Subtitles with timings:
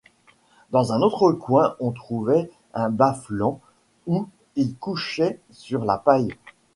[0.71, 3.61] Dans un autre coin on trouvait un bat-flanc
[4.07, 6.33] où ils couchaient sur la paille.